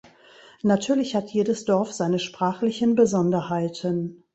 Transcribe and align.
Natürlich 0.63 1.13
hat 1.15 1.29
jedes 1.29 1.65
Dorf 1.65 1.93
seine 1.93 2.17
sprachlichen 2.17 2.95
Besonderheiten. 2.95 4.23